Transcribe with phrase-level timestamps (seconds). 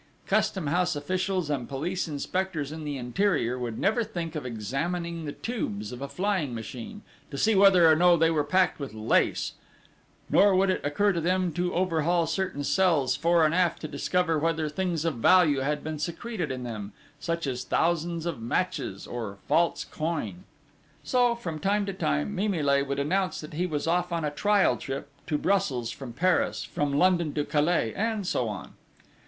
[0.25, 5.31] Custom house officials and police inspectors in the interior would never think of examining the
[5.31, 9.53] tubes of a flying machine, to see whether or no they were packed with lace;
[10.27, 14.39] nor would it occur to them to overhaul certain cells fore and aft to discover
[14.39, 19.37] whether things of value had been secreted in them, such as thousands of matches or
[19.47, 20.45] false coin.
[21.03, 24.77] So, from time to time, Mimile would announce that he was off on a trial
[24.77, 28.73] trip to Brussels from Paris, from London to Calais, and so on.